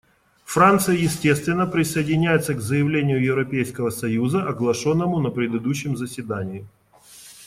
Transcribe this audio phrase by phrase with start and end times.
[0.45, 6.65] Франция, естественно, присоединяется к заявлению Европейского союза, оглашенному на предыдущем заседании.